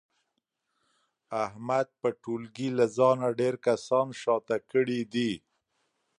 [1.45, 5.31] احمد په ټولګي له ځانه ډېر کسان شاته کړي دي.